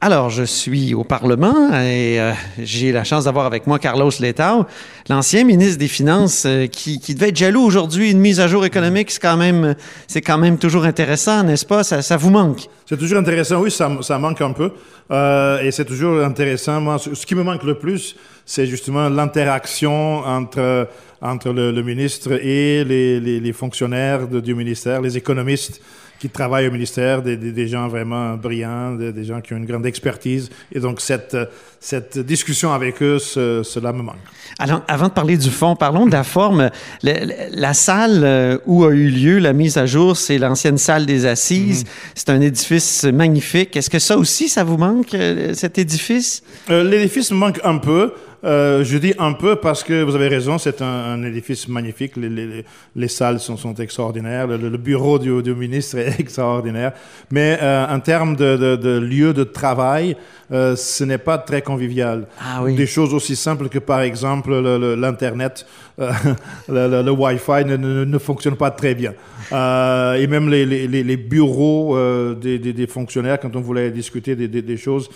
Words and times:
Alors, 0.00 0.30
je 0.30 0.44
suis 0.44 0.94
au 0.94 1.02
Parlement 1.02 1.72
et 1.72 2.20
euh, 2.20 2.32
j'ai 2.56 2.92
la 2.92 3.02
chance 3.02 3.24
d'avoir 3.24 3.46
avec 3.46 3.66
moi 3.66 3.80
Carlos 3.80 4.12
Letao, 4.20 4.64
l'ancien 5.08 5.42
ministre 5.42 5.76
des 5.76 5.88
Finances, 5.88 6.44
euh, 6.46 6.68
qui, 6.68 7.00
qui, 7.00 7.16
devait 7.16 7.30
être 7.30 7.36
jaloux 7.36 7.62
aujourd'hui. 7.62 8.12
Une 8.12 8.20
mise 8.20 8.38
à 8.38 8.46
jour 8.46 8.64
économique, 8.64 9.10
c'est 9.10 9.18
quand 9.18 9.36
même, 9.36 9.74
c'est 10.06 10.22
quand 10.22 10.38
même 10.38 10.56
toujours 10.56 10.84
intéressant, 10.84 11.42
n'est-ce 11.42 11.66
pas? 11.66 11.82
Ça, 11.82 12.00
ça, 12.00 12.16
vous 12.16 12.30
manque? 12.30 12.68
C'est 12.88 12.96
toujours 12.96 13.18
intéressant, 13.18 13.60
oui, 13.60 13.70
ça, 13.70 13.90
ça 14.00 14.18
manque 14.18 14.40
un 14.40 14.52
peu, 14.52 14.70
euh, 15.10 15.60
et 15.60 15.70
c'est 15.70 15.84
toujours 15.84 16.24
intéressant. 16.24 16.80
Moi, 16.80 16.96
ce 16.98 17.26
qui 17.26 17.34
me 17.34 17.42
manque 17.42 17.62
le 17.64 17.74
plus, 17.74 18.16
c'est 18.46 18.66
justement 18.66 19.10
l'interaction 19.10 20.20
entre 20.20 20.88
entre 21.20 21.52
le, 21.52 21.72
le, 21.72 21.82
ministre 21.82 22.32
et 22.32 22.84
les, 22.84 23.18
les, 23.20 23.40
les 23.40 23.52
fonctionnaires 23.52 24.28
de, 24.28 24.40
du 24.40 24.54
ministère, 24.54 25.00
les 25.00 25.16
économistes 25.16 25.80
qui 26.18 26.28
travaillent 26.28 26.66
au 26.66 26.72
ministère, 26.72 27.22
des, 27.22 27.36
des, 27.36 27.52
des 27.52 27.68
gens 27.68 27.86
vraiment 27.86 28.34
brillants, 28.34 28.94
des, 28.94 29.12
des, 29.12 29.24
gens 29.24 29.40
qui 29.40 29.54
ont 29.54 29.56
une 29.56 29.66
grande 29.66 29.86
expertise. 29.86 30.50
Et 30.72 30.80
donc, 30.80 31.00
cette, 31.00 31.36
cette 31.78 32.18
discussion 32.18 32.72
avec 32.72 33.00
eux, 33.02 33.20
ce, 33.20 33.62
cela 33.62 33.92
me 33.92 34.02
manque. 34.02 34.16
Alors, 34.58 34.82
avant 34.88 35.06
de 35.06 35.12
parler 35.12 35.36
du 35.36 35.50
fond, 35.50 35.76
parlons 35.76 36.06
de 36.06 36.12
la 36.12 36.24
forme. 36.24 36.70
Le, 37.04 37.12
la 37.52 37.72
salle 37.72 38.22
euh, 38.24 38.58
où 38.66 38.84
a 38.84 38.90
eu 38.90 39.08
lieu 39.08 39.38
la 39.38 39.52
mise 39.52 39.76
à 39.78 39.86
jour, 39.86 40.16
c'est 40.16 40.38
l'ancienne 40.38 40.78
salle 40.78 41.06
des 41.06 41.24
assises. 41.24 41.84
Mm 41.84 41.86
-hmm. 41.86 42.12
C'est 42.16 42.30
un 42.30 42.40
édifice 42.40 42.77
magnifique. 43.12 43.76
Est-ce 43.76 43.90
que 43.90 43.98
ça 43.98 44.16
aussi, 44.16 44.48
ça 44.48 44.64
vous 44.64 44.76
manque, 44.76 45.14
euh, 45.14 45.54
cet 45.54 45.78
édifice? 45.78 46.42
Euh, 46.70 46.82
L'édifice 46.84 47.30
manque 47.30 47.60
un 47.64 47.78
peu. 47.78 48.12
Euh, 48.44 48.84
je 48.84 48.98
dis 48.98 49.14
un 49.18 49.32
peu 49.32 49.56
parce 49.56 49.82
que 49.82 50.02
vous 50.02 50.14
avez 50.14 50.28
raison, 50.28 50.58
c'est 50.58 50.80
un, 50.80 50.86
un, 50.86 51.22
édifice 51.24 51.66
magnifique. 51.68 52.16
Les, 52.16 52.28
les, 52.28 52.64
les 52.94 53.08
salles 53.08 53.40
sont, 53.40 53.56
sont 53.56 53.74
extraordinaires. 53.74 54.46
Le, 54.46 54.56
le, 54.56 54.78
bureau 54.78 55.18
du, 55.18 55.42
du, 55.42 55.54
ministre 55.54 55.98
est 55.98 56.20
extraordinaire. 56.20 56.92
Mais 57.30 57.58
euh, 57.60 57.86
en 57.88 57.98
termes 57.98 58.36
de, 58.36 58.56
de, 58.56 58.76
de, 58.76 58.98
lieu 58.98 59.34
de 59.34 59.42
travail, 59.42 60.16
euh, 60.52 60.76
ce 60.76 61.02
n'est 61.02 61.18
pas 61.18 61.38
très 61.38 61.62
convivial. 61.62 62.28
Ah, 62.40 62.62
oui. 62.62 62.76
Des 62.76 62.86
choses 62.86 63.12
aussi 63.12 63.34
simples 63.34 63.68
que, 63.68 63.80
par 63.80 64.00
exemple, 64.02 64.54
l'Internet, 64.96 65.66
le, 65.98 67.02
le, 67.02 67.10
Wi-Fi 67.10 67.64
ne, 67.64 67.76
ne, 67.76 68.04
ne, 68.04 68.18
fonctionne 68.18 68.56
pas 68.56 68.70
très 68.70 68.94
bien. 68.94 69.14
Et 69.50 70.26
même 70.28 70.48
les, 70.48 70.64
les 70.64 71.16
bureaux 71.16 71.98
des, 72.34 72.58
des, 72.60 72.72
des, 72.72 72.86
fonctionnaires, 72.86 73.40
quand 73.40 73.56
on 73.56 73.60
voulait 73.60 73.90
discuter 73.90 74.36
des, 74.36 74.46
des 74.46 74.76
choses, 74.76 75.08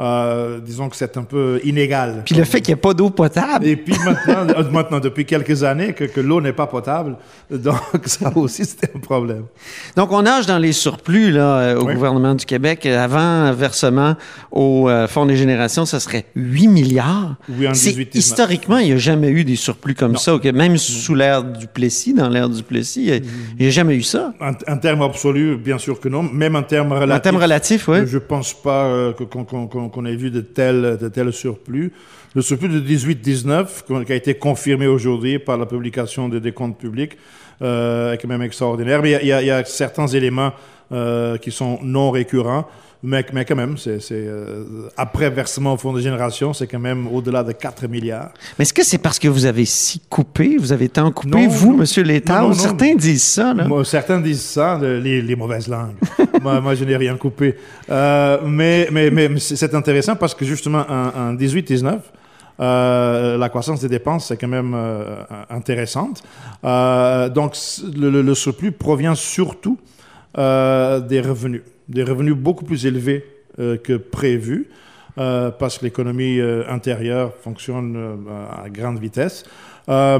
euh, 0.00 0.60
disons 0.60 0.88
que 0.88 0.96
c'est 0.96 1.16
un 1.16 1.24
peu 1.24 1.60
inégal. 1.64 2.22
Puis 2.24 2.34
le 2.34 2.44
fait 2.44 2.60
qu'il 2.60 2.72
n'y 2.74 2.78
ait 2.78 2.82
pas 2.82 2.94
d'eau 2.94 3.10
potable. 3.10 3.66
Et 3.66 3.76
puis 3.76 3.94
maintenant, 4.04 4.54
euh, 4.58 4.70
maintenant 4.70 5.00
depuis 5.00 5.26
quelques 5.26 5.62
années, 5.62 5.92
que, 5.92 6.04
que 6.04 6.20
l'eau 6.20 6.40
n'est 6.40 6.52
pas 6.52 6.66
potable, 6.66 7.16
donc 7.50 7.76
ça 8.06 8.32
aussi 8.36 8.64
c'était 8.64 8.90
un 8.94 9.00
problème. 9.00 9.44
Donc 9.96 10.12
on 10.12 10.22
nage 10.22 10.46
dans 10.46 10.58
les 10.58 10.72
surplus 10.72 11.30
là, 11.30 11.76
au 11.76 11.84
oui. 11.84 11.94
gouvernement 11.94 12.34
du 12.34 12.46
Québec. 12.46 12.86
Avant 12.86 13.52
versement 13.52 14.16
au 14.50 14.88
euh, 14.88 15.06
Fonds 15.06 15.26
des 15.26 15.36
générations, 15.36 15.84
ça 15.84 16.00
serait 16.00 16.26
8 16.34 16.68
milliards. 16.68 17.36
Oui, 17.48 17.68
en 17.68 17.72
18 17.72 18.14
Historiquement, 18.14 18.78
il 18.78 18.86
n'y 18.86 18.92
a 18.92 18.98
jamais 18.98 19.28
eu 19.28 19.44
des 19.44 19.56
surplus 19.56 19.94
comme 19.94 20.12
non. 20.12 20.18
ça. 20.18 20.34
Okay? 20.34 20.52
Même 20.52 20.72
non. 20.72 20.78
sous 20.78 21.14
l'ère 21.14 21.44
du 21.44 21.66
Plessis, 21.66 22.14
dans 22.14 22.28
l'ère 22.28 22.48
du 22.48 22.62
Plessis, 22.62 23.06
il 23.06 23.22
n'y 23.58 23.66
a, 23.66 23.70
jamais 23.70 23.96
eu 23.96 24.02
ça. 24.02 24.32
En, 24.40 24.52
en 24.72 24.78
termes 24.78 25.02
absolus, 25.02 25.56
bien 25.56 25.78
sûr 25.78 26.00
que 26.00 26.08
non. 26.08 26.22
Même 26.22 26.56
en 26.56 26.62
termes 26.62 26.92
relatifs. 26.92 27.16
En 27.16 27.20
termes 27.20 27.42
relatifs, 27.42 27.88
oui. 27.88 27.98
Je 28.06 28.16
ne 28.16 28.20
pense 28.20 28.54
pas 28.54 28.84
euh, 28.84 29.12
qu'on 29.12 29.44
qu 29.44 29.89
qu 29.90 29.94
qu'on 29.94 30.06
ait 30.06 30.16
vu 30.16 30.30
de 30.30 30.40
tels, 30.40 30.98
de 30.98 31.08
tels 31.08 31.32
surplus. 31.32 31.92
Le 32.34 32.42
surplus 32.42 32.68
de 32.68 32.80
18-19, 32.80 34.04
qui 34.04 34.12
a 34.12 34.14
été 34.14 34.34
confirmé 34.34 34.86
aujourd'hui 34.86 35.38
par 35.38 35.58
la 35.58 35.66
publication 35.66 36.28
des 36.28 36.40
décomptes 36.40 36.78
publics, 36.78 37.16
euh, 37.62 38.12
est 38.12 38.18
quand 38.18 38.28
même 38.28 38.42
extraordinaire. 38.42 39.02
Mais 39.02 39.18
il 39.20 39.26
y, 39.26 39.50
a 39.50 39.64
certains 39.64 40.06
éléments 40.06 40.52
euh, 40.92 41.38
qui 41.38 41.50
sont 41.50 41.78
non 41.82 42.10
récurrents. 42.10 42.66
Mais, 43.02 43.24
mais 43.32 43.46
quand 43.46 43.56
même, 43.56 43.78
c'est, 43.78 43.98
euh, 44.12 44.88
après 44.94 45.30
versement 45.30 45.72
au 45.72 45.78
fonds 45.78 45.94
de 45.94 46.00
génération, 46.00 46.52
c'est 46.52 46.66
quand 46.66 46.78
même 46.78 47.06
au-delà 47.06 47.42
de 47.42 47.52
4 47.52 47.88
milliards. 47.88 48.28
Mais 48.58 48.64
est-ce 48.64 48.74
que 48.74 48.84
c'est 48.84 48.98
parce 48.98 49.18
que 49.18 49.26
vous 49.26 49.46
avez 49.46 49.64
si 49.64 50.02
coupé, 50.10 50.58
vous 50.58 50.70
avez 50.70 50.90
tant 50.90 51.10
coupé, 51.10 51.30
non, 51.30 51.48
vous, 51.48 51.72
non. 51.72 51.78
Monsieur 51.78 52.02
l'État? 52.02 52.44
ou 52.44 52.52
certains 52.52 52.94
disent 52.94 53.22
ça, 53.22 53.54
là. 53.54 53.64
Moi, 53.66 53.86
certains 53.86 54.20
disent 54.20 54.42
ça, 54.42 54.78
les, 54.82 55.22
les 55.22 55.36
mauvaises 55.36 55.66
langues. 55.66 55.94
moi, 56.42 56.60
moi, 56.60 56.74
je 56.74 56.84
n'ai 56.84 56.96
rien 56.96 57.16
coupé. 57.16 57.56
Euh, 57.88 58.38
mais, 58.44 58.88
mais, 58.92 59.10
mais 59.10 59.30
c'est 59.38 59.74
intéressant 59.74 60.16
parce 60.16 60.34
que 60.34 60.44
justement, 60.44 60.84
en, 60.86 61.30
en 61.30 61.34
18-19, 61.34 62.00
euh, 62.60 63.38
la 63.38 63.48
croissance 63.48 63.80
des 63.80 63.88
dépenses 63.88 64.26
c'est 64.26 64.36
quand 64.36 64.48
même 64.48 64.74
euh, 64.74 65.22
intéressante. 65.48 66.22
Euh, 66.64 67.30
donc 67.30 67.56
le, 67.94 68.34
surplus 68.34 68.72
provient 68.72 69.14
surtout 69.14 69.78
euh, 70.38 71.00
des 71.00 71.20
revenus, 71.20 71.62
des 71.88 72.02
revenus 72.02 72.34
beaucoup 72.34 72.64
plus 72.64 72.86
élevés 72.86 73.24
euh, 73.58 73.76
que 73.76 73.94
prévu. 73.94 74.68
parce 75.16 75.76
que 75.76 75.84
l'économie 75.84 76.40
intérieure 76.68 77.34
fonctionne 77.42 77.94
à 78.64 78.70
grande 78.70 78.98
vitesse. 78.98 79.44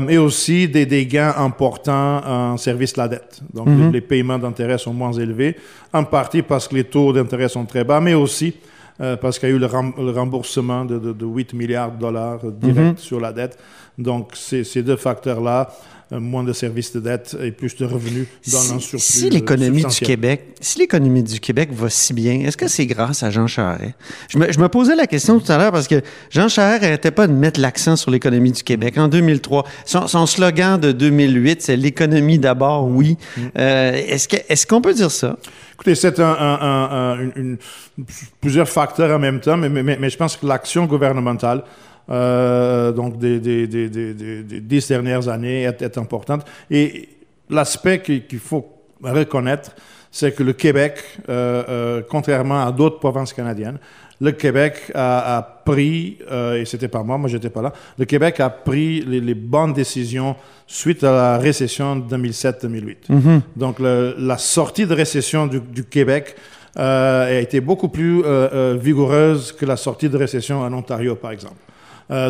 et 0.08 0.18
aussi 0.18 0.68
des, 0.68 0.84
des, 0.84 1.06
gains 1.06 1.34
importants 1.38 2.20
en 2.26 2.56
service 2.58 2.92
de 2.94 2.98
la 3.02 3.08
dette. 3.08 3.40
Donc 3.54 3.66
mm 3.68 3.72
-hmm. 3.72 3.86
les, 3.86 3.92
les, 3.92 4.00
paiements 4.00 4.38
d'intérêt 4.44 4.78
sont 4.78 4.92
moins 5.02 5.14
élevés, 5.26 5.54
en 5.92 6.04
partie 6.04 6.42
parce 6.42 6.68
que 6.68 6.74
les 6.74 6.84
taux 6.84 7.12
d'intérêt 7.14 7.48
sont 7.48 7.66
très 7.66 7.84
bas, 7.84 8.00
mais 8.00 8.14
aussi 8.14 8.52
euh, 9.00 9.16
parce 9.16 9.38
qu'il 9.38 9.48
y 9.48 9.52
a 9.52 9.54
eu 9.54 9.58
le, 9.58 9.66
rem 9.66 9.92
le 9.98 10.10
remboursement 10.10 10.84
de, 10.84 10.98
de, 10.98 11.12
de, 11.12 11.26
8 11.26 11.54
milliards 11.54 11.92
de 11.92 12.00
dollars 12.00 12.40
direct 12.44 12.78
mm 12.78 12.94
-hmm. 12.94 12.98
sur 12.98 13.20
la 13.20 13.32
dette. 13.32 13.58
Donc, 13.98 14.30
ces 14.34 14.82
deux 14.82 14.96
facteurs-là, 14.96 15.68
euh, 16.12 16.18
moins 16.18 16.42
de 16.42 16.52
services 16.52 16.92
de 16.92 16.98
dette 16.98 17.36
et 17.40 17.52
plus 17.52 17.76
de 17.76 17.84
revenus 17.84 18.26
donnent 18.50 18.60
si, 18.60 18.72
un 18.72 18.78
surplus. 18.80 18.98
Si 18.98 19.30
l'économie 19.30 19.84
du 19.84 20.00
Québec, 20.00 20.56
si 20.60 20.80
l'économie 20.80 21.22
du 21.22 21.38
Québec 21.38 21.70
va 21.72 21.88
si 21.88 22.12
bien, 22.12 22.40
est-ce 22.40 22.56
que 22.56 22.66
c'est 22.66 22.86
grâce 22.86 23.22
à 23.22 23.30
Jean 23.30 23.46
Charest? 23.46 23.94
Je 24.28 24.36
me, 24.36 24.50
je 24.50 24.58
me, 24.58 24.68
posais 24.68 24.96
la 24.96 25.06
question 25.06 25.38
tout 25.38 25.52
à 25.52 25.56
l'heure 25.56 25.70
parce 25.70 25.86
que 25.86 26.02
Jean 26.30 26.48
Charest 26.48 26.82
n'arrêtait 26.82 27.12
pas 27.12 27.28
de 27.28 27.32
mettre 27.32 27.60
l'accent 27.60 27.94
sur 27.94 28.10
l'économie 28.10 28.50
du 28.50 28.64
Québec. 28.64 28.98
En 28.98 29.06
2003, 29.06 29.64
son, 29.84 30.08
son 30.08 30.26
slogan 30.26 30.80
de 30.80 30.90
2008, 30.90 31.62
c'est 31.62 31.76
l'économie 31.76 32.40
d'abord, 32.40 32.88
oui. 32.88 33.16
Mm 33.36 33.40
euh, 33.58 33.92
est-ce 33.92 34.26
qu'on 34.28 34.36
est 34.48 34.66
qu'on 34.66 34.80
peut 34.80 34.94
dire 34.94 35.12
ça? 35.12 35.36
Écoutez, 35.80 35.94
c'est 35.94 36.20
un, 36.20 37.16
plusieurs 38.38 38.68
facteurs 38.68 39.16
en 39.16 39.18
même 39.18 39.40
temps, 39.40 39.56
mais 39.56 40.10
je 40.10 40.16
pense 40.18 40.36
que 40.36 40.44
l'action 40.44 40.84
gouvernementale, 40.84 41.64
euh, 42.10 42.92
donc 42.92 43.16
des, 43.18 43.40
des, 43.40 43.66
des, 43.66 43.88
des, 43.88 44.60
dix 44.60 44.86
dernières 44.88 45.26
années, 45.28 45.62
est, 45.62 45.80
est 45.80 45.96
importante. 45.96 46.44
Et 46.70 47.08
l'aspect 47.48 48.02
qu'il 48.02 48.38
faut 48.38 48.70
reconnaître, 49.02 49.70
c'est 50.10 50.32
que 50.32 50.42
le 50.42 50.52
Québec, 50.52 51.02
euh, 51.30 51.64
euh, 51.70 52.02
contrairement 52.06 52.66
à 52.66 52.72
d'autres 52.72 52.98
provinces 52.98 53.32
canadiennes, 53.32 53.78
le 54.20 54.32
Québec 54.32 54.92
a, 54.94 55.38
a 55.38 55.42
pris, 55.42 56.18
euh, 56.30 56.60
et 56.60 56.64
c'était 56.64 56.88
pas 56.88 57.02
moi, 57.02 57.16
moi 57.16 57.28
j'étais 57.28 57.48
pas 57.50 57.62
là, 57.62 57.72
le 57.98 58.04
Québec 58.04 58.38
a 58.40 58.50
pris 58.50 59.00
les, 59.02 59.20
les, 59.20 59.34
bonnes 59.34 59.72
décisions 59.72 60.36
suite 60.66 61.02
à 61.04 61.12
la 61.12 61.38
récession 61.38 61.96
2007-2008. 61.96 62.96
Mm 63.08 63.18
-hmm. 63.18 63.40
Donc 63.56 63.78
le, 63.78 64.14
la 64.18 64.36
sortie 64.38 64.86
de 64.86 64.94
récession 64.94 65.46
du, 65.46 65.60
du 65.60 65.84
Québec 65.84 66.36
euh, 66.78 67.38
a 67.38 67.40
été 67.40 67.60
beaucoup 67.60 67.88
plus 67.88 68.22
euh, 68.24 68.76
vigoureuse 68.80 69.52
que 69.52 69.66
la 69.66 69.76
sortie 69.76 70.08
de 70.08 70.18
récession 70.18 70.60
en 70.60 70.72
Ontario, 70.72 71.16
par 71.16 71.32
exemple. 71.32 71.62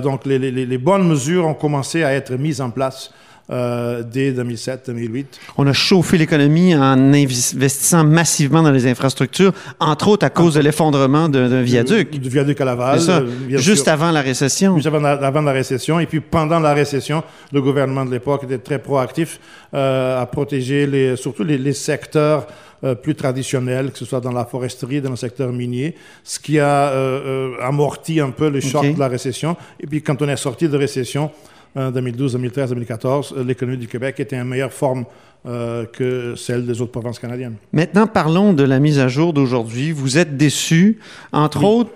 donc 0.03 0.27
les, 0.27 0.39
les, 0.39 0.67
les 0.67 0.79
bonnes 0.79 1.07
mesures 1.09 1.47
ont 1.47 1.59
commencé 1.65 2.05
à 2.05 2.11
être 2.13 2.33
mises 2.37 2.61
en 2.61 2.71
place 2.71 3.11
euh, 3.51 4.03
dès 4.03 4.33
2007-2008. 4.33 5.25
On 5.59 5.67
a 5.67 5.73
chauffé 5.73 6.19
l'économie 6.19 6.75
en 6.75 7.13
investissant 7.13 8.05
massivement 8.05 8.63
dans 8.63 8.71
les 8.71 8.87
infrastructures, 8.87 9.53
entre 9.79 10.09
autres 10.09 10.27
à 10.27 10.31
cause 10.31 10.55
de 10.55 10.61
l'effondrement 10.61 11.29
d'un 11.29 11.63
viaduc. 11.63 12.11
Du, 12.11 12.19
du, 12.19 12.29
viaduc 12.29 12.61
à 12.61 12.65
Laval. 12.65 13.01
Ça, 13.01 13.23
juste 13.49 13.85
sûr. 13.85 13.93
avant 13.93 14.11
la 14.11 14.21
récession. 14.21 14.75
Juste 14.77 14.87
avant, 14.87 15.05
avant, 15.05 15.43
la 15.43 15.53
récession. 15.53 16.01
Et 16.01 16.07
puis 16.07 16.21
pendant 16.21 16.61
la 16.61 16.75
récession, 16.75 17.23
le 17.53 17.61
gouvernement 17.61 18.05
de 18.05 18.11
l'époque 18.11 18.45
était 18.45 18.59
très 18.59 18.79
proactif 18.79 19.41
euh, 19.75 20.21
à 20.21 20.27
protéger 20.27 20.87
les, 20.87 21.17
surtout 21.17 21.45
les, 21.45 21.59
les 21.59 21.73
secteurs 21.73 22.47
euh, 22.83 22.95
plus 22.95 23.15
traditionnels, 23.15 23.91
que 23.91 23.99
ce 23.99 24.07
soit 24.07 24.21
dans 24.21 24.33
la 24.33 24.47
foresterie, 24.47 25.03
dans 25.03 25.11
le 25.11 25.17
secteur 25.17 25.53
minier, 25.53 25.95
ce 26.25 26.39
qui 26.39 26.59
a 26.59 26.89
euh, 26.89 27.53
amorti 27.61 28.21
un 28.21 28.31
peu 28.31 28.49
le 28.49 28.61
choc 28.61 28.85
okay. 28.85 28.95
de 28.95 28.99
la 28.99 29.09
récession. 29.09 29.55
Et 29.81 29.87
puis 29.87 30.03
quand 30.03 30.23
on 30.23 30.29
est 30.31 30.37
sorti 30.37 30.67
de 30.67 30.79
récession, 30.79 31.31
2012, 31.77 32.33
2013, 32.33 32.71
2014, 32.71 33.35
l'économie 33.47 33.79
du 33.79 33.87
Québec 33.89 34.19
était 34.19 34.39
en 34.39 34.45
meilleure 34.45 34.73
forme 34.73 35.05
euh, 35.47 35.87
que 35.91 36.35
celle 36.37 36.67
des 36.67 36.83
autres 36.83 36.91
provinces 36.93 37.19
canadiennes. 37.19 37.55
Maintenant, 37.73 38.07
parlons 38.07 38.53
de 38.53 38.63
la 38.63 38.79
mise 38.79 38.99
à 38.99 39.09
jour 39.09 39.33
d'aujourd'hui. 39.33 39.91
Vous 39.91 40.19
êtes 40.19 40.37
déçu, 40.37 40.99
entre 41.33 41.65
autres, 41.65 41.91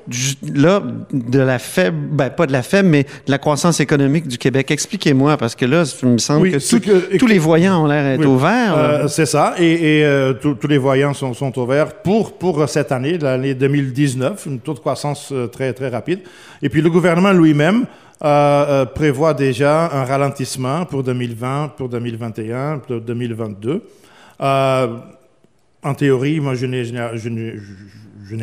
là, 0.55 0.83
de 1.13 1.39
la 1.41 1.59
faible, 1.59 1.97
ben, 2.13 2.31
pas 2.31 2.47
de 2.47 2.53
la 2.53 2.63
faible, 2.63 2.89
mais 2.89 3.03
de 3.03 3.31
la 3.31 3.37
croissance 3.37 3.81
économique 3.81 4.29
du 4.29 4.39
Québec. 4.39 4.71
Expliquez-moi, 4.71 5.37
parce 5.37 5.55
que 5.57 5.67
là, 5.67 5.83
il 6.03 6.09
me 6.09 6.17
semble 6.19 6.43
Oui, 6.45 6.53
que, 6.53 6.57
tout- 6.71 6.81
que- 6.81 7.19
tous 7.19 7.27
les 7.27 7.39
voyants 7.39 7.83
ont 7.85 7.87
l'air 7.87 8.17
d'être 8.17 8.27
Oui. 8.27 8.27
Euh, 8.79 9.09
c'est 9.09 9.27
ça, 9.27 9.55
et, 9.59 9.99
et, 9.99 10.05
euh, 10.07 10.33
tous 10.33 10.55
tous 10.55 10.69
les 10.69 10.79
voyants 10.79 11.13
sont, 11.13 11.35
sont 11.35 11.59
ouverts 11.59 11.97
pour, 11.97 12.39
pour 12.39 12.67
cette 12.67 12.93
année, 12.93 13.19
l'année 13.19 13.53
2019, 13.55 14.47
une 14.47 14.61
taux 14.61 14.73
de 14.73 14.79
croissance 14.79 15.35
très, 15.53 15.75
très 15.75 15.89
rapide. 15.91 16.21
Et 16.63 16.71
puis 16.71 16.81
le 16.81 16.89
gouvernement 16.89 17.33
lui-même 17.33 17.85
euh, 18.23 18.27
euh, 18.27 18.85
prévoit 18.87 19.35
déjà 19.35 19.91
un 19.93 20.05
ralentissement 20.05 20.85
pour 20.87 21.03
2020, 21.03 21.73
pour 21.77 21.89
2021, 21.89 22.79
pour 22.79 23.01
2022. 23.01 23.83
Euh, 24.41 24.87
en 25.83 25.95
théorie, 25.95 26.41
moi, 26.41 26.55
je 26.55 26.67
n'ai, 26.67 26.85
je 26.85 27.29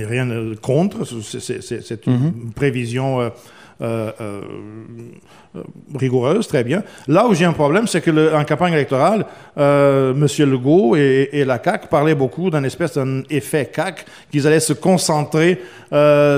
rien 0.06 0.28
contre. 0.62 1.06
C'est, 1.06 2.06
une 2.08 2.52
prévision 2.54 3.22
euh, 3.22 3.30
euh, 3.82 4.12
euh, 4.22 4.42
euh, 5.56 5.64
rigoureuse, 5.98 6.48
très 6.48 6.64
bien. 6.64 6.84
Là 7.08 7.26
où 7.28 7.34
j'ai 7.34 7.46
un 7.46 7.54
problème, 7.54 7.88
c'est 7.88 8.02
que 8.02 8.12
le- 8.12 8.36
en 8.36 8.46
campagne 8.46 8.74
électorale, 8.74 9.26
euh, 9.58 10.14
M. 10.14 10.28
Legault 10.52 10.96
et, 10.96 11.30
et 11.32 11.46
la 11.46 11.60
CAQ 11.64 11.88
parlaient 11.88 12.14
beaucoup 12.14 12.52
d'un 12.52 12.64
espèce 12.64 12.94
d'un 12.94 13.24
effet 13.32 13.72
CAQ, 13.76 14.04
qu'ils 14.32 14.46
allaient 14.46 14.60
se 14.60 14.74
concentrer 14.74 15.60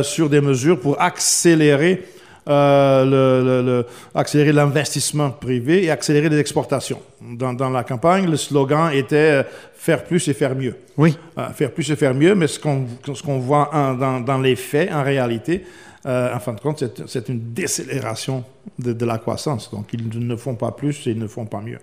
sur 0.03 0.29
des 0.29 0.39
mesures 0.39 0.79
pour 0.79 1.01
accélérer 1.01 2.05
euh, 2.47 3.05
le, 3.05 3.45
le- 3.45 3.65
le- 3.65 3.85
accélérer 4.15 4.51
l'investissement 4.51 5.29
privé 5.31 5.83
et 5.85 5.89
accélérer 5.91 6.29
les 6.29 6.39
exportations. 6.39 6.99
Dans, 7.21 7.53
dans 7.53 7.69
la 7.69 7.83
campagne, 7.83 8.29
le 8.29 8.37
slogan 8.37 8.91
était 8.93 9.15
euh, 9.15 9.43
faire 9.75 10.03
plus 10.03 10.27
et 10.27 10.33
faire 10.33 10.55
mieux. 10.55 10.75
Oui. 10.97 11.15
Euh, 11.37 11.47
faire 11.49 11.71
plus 11.71 11.89
et 11.91 11.95
faire 11.95 12.13
mieux, 12.13 12.35
mais 12.35 12.47
ce 12.47 12.59
qu'on 12.59 12.85
ce 13.13 13.21
qu'on 13.23 13.39
voit 13.39 13.69
en- 13.73 13.93
dans, 13.93 14.19
dans 14.19 14.37
les 14.39 14.55
faits, 14.55 14.91
en 14.91 15.03
réalité, 15.03 15.63
euh, 16.05 16.35
en 16.35 16.39
fin 16.39 16.53
de 16.53 16.59
compte, 16.59 16.83
c'est 17.07 17.29
une 17.29 17.53
décélération 17.53 18.43
de, 18.77 18.91
de 18.93 19.05
la 19.05 19.17
croissance. 19.17 19.71
Donc, 19.71 19.85
ils 19.93 20.27
ne 20.27 20.35
font 20.35 20.55
pas 20.55 20.71
plus 20.71 21.07
et 21.07 21.11
ils 21.11 21.19
ne 21.19 21.27
font 21.27 21.45
pas 21.45 21.61
mieux. 21.61 21.79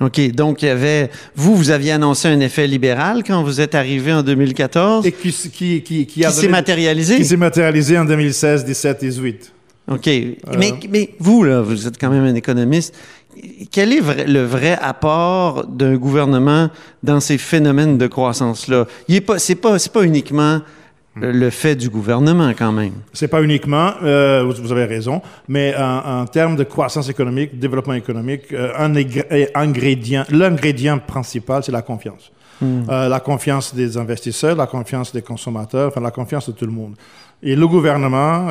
OK. 0.00 0.18
Donc, 0.32 0.62
il 0.62 0.66
y 0.66 0.68
avait. 0.70 1.10
Vous, 1.36 1.54
vous 1.54 1.68
aviez 1.70 1.92
annoncé 1.92 2.26
un 2.28 2.40
effet 2.40 2.66
libéral 2.66 3.22
quand 3.22 3.42
vous 3.42 3.60
êtes 3.60 3.74
arrivé 3.74 4.14
en 4.14 4.22
2014, 4.22 5.06
Et 5.06 5.12
qui, 5.12 5.30
qui, 5.30 5.50
qui, 5.50 5.82
qui, 5.82 6.06
qui 6.06 6.24
a 6.24 6.30
s'est 6.30 6.48
matérialisé. 6.48 7.16
qui 7.16 7.24
s'est 7.26 7.36
matérialisé 7.36 7.98
en 7.98 8.06
2016, 8.06 8.64
17, 8.64 9.00
18. 9.00 9.52
OK. 9.90 10.06
Mais, 10.58 10.72
mais 10.88 11.10
vous, 11.18 11.42
là, 11.44 11.60
vous 11.60 11.86
êtes 11.86 11.98
quand 12.00 12.10
même 12.10 12.24
un 12.24 12.34
économiste. 12.34 12.94
Quel 13.70 13.92
est 13.92 14.00
vrai- 14.00 14.26
le 14.26 14.42
vrai 14.44 14.78
apport 14.80 15.66
d'un 15.66 15.96
gouvernement 15.96 16.68
dans 17.02 17.20
ces 17.20 17.38
phénomènes 17.38 17.98
de 17.98 18.06
croissance-là? 18.06 18.86
Il 19.08 19.16
est 19.16 19.20
pas, 19.20 19.38
c'est 19.38 19.54
pas, 19.56 19.76
pas 19.92 20.02
uniquement 20.02 20.60
euh, 21.22 21.32
le 21.32 21.50
fait 21.50 21.74
du 21.74 21.88
gouvernement, 21.88 22.52
quand 22.56 22.72
même. 22.72 22.92
C'est 23.12 23.28
pas 23.28 23.42
uniquement, 23.42 23.92
euh, 24.02 24.44
vous, 24.44 24.70
avez 24.72 24.84
raison, 24.84 25.22
mais 25.48 25.74
en, 25.76 26.20
en 26.22 26.26
termes 26.26 26.56
de 26.56 26.64
croissance 26.64 27.08
économique, 27.08 27.58
développement 27.58 27.94
économique, 27.94 28.52
euh, 28.52 28.72
un 28.76 28.94
ingrédient, 29.54 30.24
l'ingrédient 30.30 30.98
principal, 30.98 31.62
c'est 31.64 31.72
la 31.72 31.82
confiance. 31.82 32.30
Euh, 32.62 33.08
la 33.08 33.20
confiance 33.20 33.74
des 33.74 33.96
investisseurs, 33.96 34.54
la 34.54 34.66
confiance 34.66 35.12
des 35.14 35.22
consommateurs, 35.22 35.88
enfin 35.88 36.02
la 36.02 36.10
confiance 36.10 36.46
de 36.46 36.52
tout 36.52 36.66
le 36.66 36.72
monde. 36.72 36.94
Et 37.42 37.56
le 37.56 37.66
gouvernement, 37.66 38.48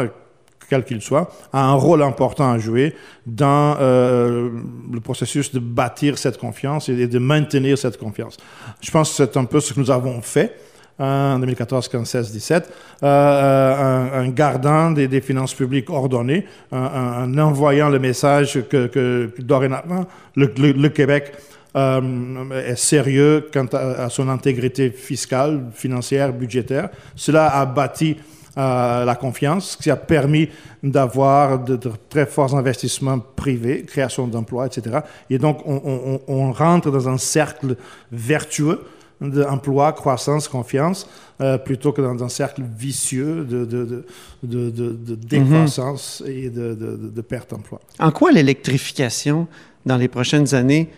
quel 0.69 0.83
qu'il 0.85 1.01
soit, 1.01 1.31
a 1.51 1.63
un 1.65 1.73
rôle 1.73 2.03
important 2.03 2.51
à 2.51 2.59
jouer 2.59 2.95
dans 3.25 3.75
euh, 3.81 4.49
le 4.91 4.99
processus 4.99 5.51
de 5.53 5.59
bâtir 5.59 6.17
cette 6.17 6.37
confiance 6.37 6.89
et 6.89 7.07
de 7.07 7.19
maintenir 7.19 7.77
cette 7.77 7.97
confiance. 7.97 8.37
Je 8.81 8.91
pense 8.91 9.09
que 9.09 9.15
c'est 9.15 9.37
un 9.37 9.45
peu 9.45 9.59
ce 9.59 9.73
que 9.73 9.79
nous 9.79 9.91
avons 9.91 10.21
fait 10.21 10.55
hein, 10.99 11.33
en 11.35 11.39
2014, 11.39 11.87
15, 11.87 12.07
16, 12.07 12.31
17, 12.31 12.73
euh, 13.03 14.19
en, 14.21 14.25
en 14.25 14.27
gardant 14.29 14.91
des, 14.91 15.21
finances 15.21 15.53
publiques 15.53 15.89
ordonnées, 15.89 16.45
en, 16.71 16.77
en- 16.77 17.23
en 17.23 17.37
envoyant 17.37 17.89
le 17.89 17.99
message 17.99 18.59
que, 18.69 19.31
dorénavant, 19.39 20.05
le, 20.35 20.87
Québec 20.89 21.33
euh, 21.75 22.61
est 22.65 22.75
sérieux 22.75 23.47
quant 23.53 23.67
à 23.73 24.09
son 24.09 24.27
intégrité 24.29 24.89
fiscale, 24.91 25.65
financière, 25.73 26.33
budgétaire. 26.33 26.89
Cela 27.15 27.47
a 27.47 27.65
bâti 27.65 28.17
euh, 28.59 29.05
la 29.05 29.15
confiance, 29.15 29.71
ce 29.71 29.77
qui 29.77 29.89
a 29.89 29.95
permis 29.95 30.49
d'avoir 30.83 31.63
de, 31.63 31.75
de 31.77 31.91
très 32.09 32.25
forts 32.25 32.53
investissements 32.55 33.19
privés, 33.19 33.83
création 33.83 34.27
d'emplois, 34.27 34.65
etc. 34.67 34.99
Et 35.29 35.37
donc, 35.37 35.61
on, 35.65 35.81
on- 35.85 36.21
on- 36.27 36.33
on 36.47 36.51
rentre 36.51 36.91
dans 36.91 37.07
un 37.07 37.17
cercle 37.17 37.75
vertueux 38.11 38.81
d'emploi, 39.21 39.91
croissance, 39.93 40.47
confiance, 40.47 41.07
euh, 41.41 41.57
plutôt 41.57 41.91
que 41.91 42.01
dans 42.01 42.23
un 42.23 42.29
cercle 42.29 42.61
vicieux 42.77 43.43
de, 43.43 43.65
de, 43.65 43.83
de, 43.85 44.05
de, 44.43 44.69
de- 44.69 44.93
de 44.93 45.15
décroissance 45.15 46.23
et 46.25 46.49
de 46.49 47.21
perte 47.21 47.51
d'emploi. 47.51 47.79
En 47.99 48.11
quoi 48.11 48.31
l'électrification, 48.31 49.47
dans 49.85 49.97
les 49.97 50.07
prochaines 50.07 50.53
années, 50.55 50.89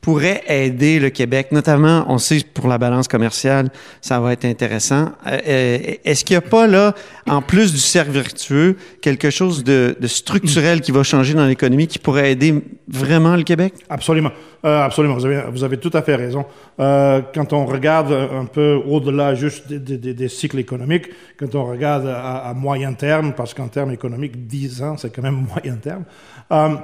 pourrait 0.00 0.42
aider 0.46 0.98
le 0.98 1.10
Québec, 1.10 1.48
notamment, 1.52 2.04
on 2.08 2.18
sait 2.18 2.42
pour 2.54 2.68
la 2.68 2.78
balance 2.78 3.06
commerciale, 3.08 3.68
ça 4.00 4.18
va 4.18 4.32
être 4.32 4.44
intéressant. 4.44 5.10
Euh, 5.26 5.38
euh, 5.46 5.78
Est-ce 6.04 6.24
qu'il 6.24 6.34
n'y 6.34 6.38
a 6.38 6.48
pas 6.48 6.66
là, 6.66 6.94
en 7.28 7.42
plus 7.42 7.72
du 7.72 7.78
cercle 7.78 8.10
vertueux, 8.10 8.76
quelque 9.02 9.30
chose 9.30 9.62
de, 9.62 9.94
structurel 10.04 10.80
qui 10.80 10.90
va 10.92 11.02
changer 11.02 11.34
dans 11.34 11.46
l'économie 11.46 11.86
qui 11.86 11.98
pourrait 11.98 12.32
aider 12.32 12.54
vraiment 12.88 13.36
le 13.36 13.42
Québec? 13.42 13.74
Absolument, 13.88 14.32
Euh, 14.64 14.82
absolument. 14.82 15.14
Vous 15.14 15.24
avez, 15.26 15.42
vous 15.50 15.64
avez 15.64 15.76
tout 15.78 15.90
à 15.94 16.02
fait 16.02 16.16
raison. 16.16 16.44
Euh, 16.80 17.22
quand 17.34 17.52
on 17.52 17.64
regarde 17.66 18.12
un 18.12 18.44
peu 18.44 18.80
au-delà 18.86 19.34
juste 19.34 19.70
des 19.72 20.28
cycles 20.28 20.58
économiques, 20.58 21.06
quand 21.38 21.54
on 21.54 21.64
regarde 21.64 22.06
à, 22.06 22.48
à 22.48 22.54
moyen 22.54 22.92
terme, 22.94 23.32
parce 23.34 23.54
qu'en 23.54 23.68
termes 23.68 23.90
économiques, 23.92 24.46
10 24.46 24.82
ans, 24.82 24.96
c'est 24.96 25.14
quand 25.14 25.22
même 25.22 25.46
moyen 25.54 25.76
terme, 25.76 26.04
euh, 26.52 26.74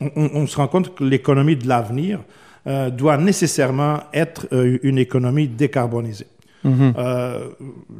on, 0.00 0.46
se 0.46 0.56
rend 0.56 0.68
compte 0.68 0.94
que 0.94 1.04
l'économie 1.04 1.56
de 1.56 1.66
l'avenir 1.68 2.20
euh, 2.66 2.90
doit 2.90 3.16
nécessairement 3.16 4.00
être 4.12 4.46
euh, 4.52 4.78
une 4.82 4.98
économie 4.98 5.48
décarbonisée. 5.48 6.26
Euh, 6.64 7.48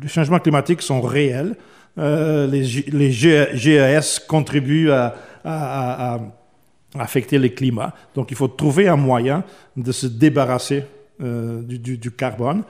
les 0.02 0.08
changements 0.08 0.40
climatiques 0.40 0.82
sont 0.82 1.00
réels. 1.00 1.54
Les, 1.96 3.10
GES 3.12 4.18
contribuent 4.26 4.90
à- 4.90 5.14
à- 5.44 6.14
à- 6.14 6.20
à 6.98 7.02
affecter 7.02 7.38
le 7.38 7.48
climat. 7.48 7.94
Donc, 8.14 8.30
il 8.30 8.36
faut 8.36 8.48
trouver 8.48 8.88
un 8.88 8.96
moyen 8.96 9.44
de 9.76 9.92
se 9.92 10.06
débarrasser 10.06 10.82
du, 11.20 11.78
du- 11.78 11.96
du 11.96 12.10
carbone. 12.10 12.62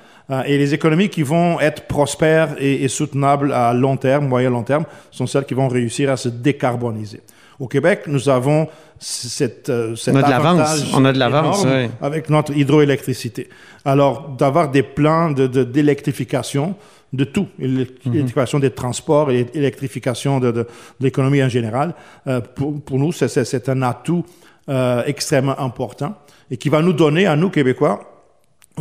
Et 0.47 0.57
les 0.59 0.73
économies 0.75 1.09
qui 1.09 1.23
vont 1.25 1.59
être 1.61 1.87
prospères 1.89 2.55
et, 2.61 2.85
et 2.85 2.89
soutenables 2.89 3.53
à 3.53 3.73
long 3.75 3.97
terme, 3.97 4.29
moyen 4.29 4.51
long 4.51 4.63
terme, 4.63 4.85
sont 5.11 5.27
celles 5.27 5.45
qui 5.47 5.55
vont 5.55 5.67
réussir 5.69 6.11
à 6.13 6.17
se 6.17 6.29
décarboniser. 6.29 7.21
Au 7.59 7.69
Québec, 7.69 8.03
nous 8.07 8.29
avons 8.29 8.69
cette, 8.99 9.71
euh, 9.71 9.95
cet 9.97 10.15
On 10.15 10.19
a 10.19 10.23
de 10.23 10.31
l'avance. 10.31 10.85
On 10.95 11.05
a 11.05 11.13
de 11.13 11.19
l'avance, 11.19 11.65
oui. 11.65 11.89
avec 12.03 12.29
notre 12.31 12.53
hydroélectricité. 12.57 13.49
Alors, 13.85 14.29
d'avoir 14.31 14.71
des 14.71 14.83
plans 14.83 15.31
de- 15.31 15.47
d'électrification 15.65 16.75
de, 17.13 17.25
tout, 17.25 17.47
Mhm. 17.59 17.67
l'électrification 17.67 18.59
des 18.59 18.71
transports 18.71 19.31
et 19.31 19.47
l'électrification 19.55 20.39
de, 20.41 20.51
de- 20.51 20.63
de 20.63 20.67
l'économie 21.01 21.43
en 21.43 21.49
général, 21.49 21.95
euh, 22.27 22.41
pour, 22.41 22.81
pour 22.83 22.99
nous, 22.99 23.13
c'est 23.13 23.69
un 23.69 23.83
atout 23.83 24.25
euh, 24.69 25.03
extrêmement 25.07 25.59
important 25.61 26.17
et 26.51 26.57
qui 26.57 26.69
va 26.69 26.83
nous 26.83 26.93
donner, 26.93 27.27
à 27.27 27.37
nous, 27.37 27.51
Québécois, 27.51 28.16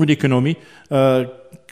une 0.03 0.09
économie 0.09 0.57
euh, 0.91 1.25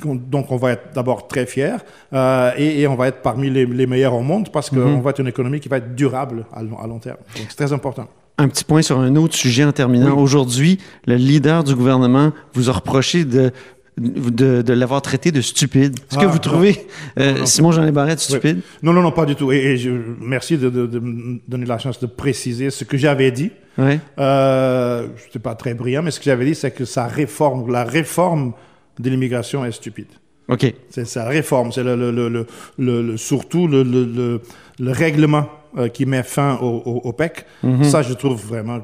dont 0.06 0.46
on 0.50 0.56
va 0.58 0.72
être 0.72 0.94
d'abord 0.96 1.28
très 1.28 1.46
fiers 1.46 1.76
euh, 2.14 2.52
et, 2.58 2.82
et 2.82 2.88
on 2.88 2.96
va 2.96 3.08
être 3.10 3.22
parmi 3.22 3.50
les, 3.50 3.66
les 3.66 3.86
meilleurs 3.86 4.14
au 4.14 4.22
monde 4.22 4.50
parce 4.52 4.70
qu'on 4.70 5.00
va 5.02 5.10
être 5.12 5.20
une 5.20 5.28
économie 5.28 5.60
qui 5.60 5.70
va 5.70 5.78
être 5.78 5.94
durable 5.96 6.46
à 6.54 6.64
long, 6.64 6.80
à 6.80 6.88
long 6.88 7.00
terme. 7.00 7.18
Donc, 7.38 7.46
c'est 7.50 7.56
très 7.58 7.74
important. 7.74 8.08
Un 8.38 8.48
petit 8.48 8.64
point 8.64 8.82
sur 8.82 8.98
un 9.00 9.16
autre 9.16 9.36
sujet 9.36 9.64
en 9.64 9.72
terminant. 9.72 10.18
Aujourd'hui, 10.18 10.80
le 11.06 11.16
leader 11.16 11.64
du 11.64 11.76
gouvernement 11.76 12.32
vous 12.54 12.70
a 12.70 12.74
reproché 12.74 13.26
de, 13.26 13.52
de, 13.98 14.62
de 14.64 14.74
l'avoir 14.74 15.02
traité 15.04 15.32
de 15.32 15.40
stupide. 15.42 15.96
Est-ce 16.10 16.18
que 16.18 16.24
Ah, 16.26 16.28
vous 16.28 16.40
trouvez 16.40 16.88
euh, 17.20 17.34
Non, 17.34 17.40
non. 17.42 17.46
Simon 17.46 17.72
Jean 17.72 17.92
Barrette 17.92 18.20
stupide? 18.22 18.62
Non, 18.82 18.92
non, 18.94 19.02
non, 19.04 19.12
pas 19.12 19.26
du 19.26 19.36
tout. 19.36 19.52
Et, 19.52 19.58
et 19.58 19.78
je, 19.78 19.92
merci 20.20 20.58
de, 20.58 20.70
de- 20.72 20.88
de 20.88 21.00
me 21.00 21.40
donner 21.48 21.66
la 21.68 21.78
chance 21.78 22.00
de 22.00 22.08
préciser 22.08 22.72
ce 22.72 22.86
que 22.86 22.98
j'avais 22.98 23.30
dit. 23.32 23.52
Oui. 23.78 24.00
Euh, 24.20 25.08
je 25.18 25.24
n'étais 25.26 25.40
pas 25.40 25.56
très 25.56 25.74
brillant, 25.74 26.04
mais 26.04 26.12
ce 26.12 26.20
que 26.20 26.26
j'avais 26.26 26.46
dit, 26.46 26.56
c'est 26.56 26.72
que 26.72 26.86
sa 26.86 27.08
réforme, 27.08 27.72
la 27.72 27.84
réforme 27.84 28.54
de 29.00 29.10
l'immigration 29.10 29.66
est 29.66 29.72
stupide. 29.72 30.08
OK. 30.48 30.74
C'est 30.90 31.06
sa 31.06 31.26
réforme, 31.26 31.72
c'est 31.72 31.84
le, 31.84 33.18
surtout 33.18 33.68
le, 33.68 33.84
le- 33.84 34.06
le- 34.06 34.42
le 34.80 34.92
règlement 34.92 35.48
euh, 35.78 35.88
qui 35.88 36.06
met 36.06 36.24
fin 36.24 36.58
au, 36.62 36.82
au- 36.86 37.02
au 37.06 37.14
PEC. 37.14 37.46
Ça, 37.84 38.02
je 38.02 38.14
trouve 38.14 38.40
vraiment 38.46 38.80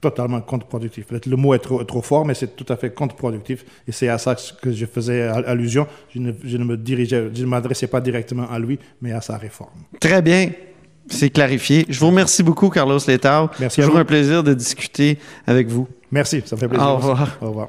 totalement 0.00 0.40
contre-productif. 0.40 1.06
Peut-être 1.06 1.26
le 1.26 1.36
mot 1.36 1.52
est 1.52 1.58
trop, 1.58 1.84
trop 1.84 2.00
fort, 2.00 2.24
mais 2.24 2.32
c'est 2.34 2.56
tout 2.56 2.64
à 2.72 2.76
fait 2.76 2.90
contre-productif. 2.94 3.64
Et 3.86 3.92
c'est 3.92 4.08
à 4.08 4.16
ça 4.16 4.34
que 4.62 4.72
je 4.72 4.86
faisais 4.86 5.22
al- 5.22 5.44
allusion. 5.46 5.86
Je 6.14 6.20
ne, 6.20 6.32
je 6.42 6.56
ne 6.56 6.64
me 6.64 6.76
dirigeais, 6.78 7.28
je 7.34 7.42
ne 7.42 7.48
m'adressais 7.48 7.86
pas 7.88 8.00
directement 8.00 8.48
à 8.50 8.58
lui, 8.58 8.78
mais 9.02 9.12
à 9.12 9.20
sa 9.20 9.36
réforme. 9.36 9.80
Très 10.00 10.22
bien. 10.22 10.50
C'est 11.10 11.30
clarifié. 11.30 11.86
Je 11.88 11.98
vous 12.00 12.06
remercie 12.06 12.42
beaucoup, 12.42 12.70
Carlos 12.70 12.98
Letao. 13.06 13.50
Merci 13.58 13.80
à 13.80 13.84
Toujours 13.84 13.98
un 14.00 14.04
plaisir 14.04 14.42
de 14.42 14.54
discuter 14.54 15.18
avec 15.46 15.68
vous. 15.68 15.86
Merci, 16.10 16.42
ça 16.46 16.56
me 16.56 16.60
fait 16.60 16.68
plaisir. 16.68 16.86
Au 16.86 16.96
revoir. 16.96 17.38
Au 17.40 17.48
revoir. 17.48 17.68